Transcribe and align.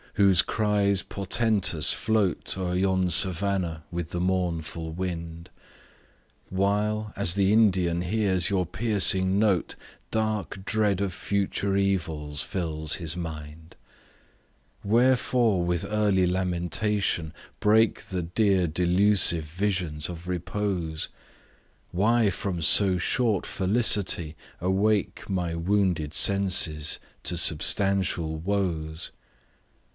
whose 0.15 0.41
cries 0.41 1.03
portentous 1.03 1.93
float 1.93 2.57
O'er 2.57 2.75
yon 2.75 3.09
savannah 3.09 3.83
with 3.91 4.09
the 4.09 4.19
mournful 4.19 4.91
wind; 4.91 5.49
While, 6.49 7.13
as 7.15 7.35
the 7.35 7.53
Indian 7.53 8.01
hears 8.01 8.49
your 8.49 8.65
piercing 8.65 9.39
note, 9.39 9.75
Dark 10.09 10.65
dread 10.65 11.01
of 11.01 11.13
future 11.13 11.77
evil 11.77 12.33
fills 12.35 12.95
his 12.95 13.15
mind; 13.15 13.75
Wherefore 14.83 15.63
with 15.63 15.85
early 15.87 16.25
lamentation 16.27 17.31
break 17.59 18.01
The 18.01 18.23
dear 18.23 18.67
delusive 18.67 19.45
visions 19.45 20.09
of 20.09 20.27
repose? 20.27 21.09
Why 21.91 22.29
from 22.31 22.61
so 22.61 22.97
short 22.97 23.45
felicity 23.45 24.35
awake 24.59 25.29
My 25.29 25.55
wounded 25.55 26.13
senses 26.13 26.99
to 27.23 27.37
substantial 27.37 28.37
woes? 28.37 29.11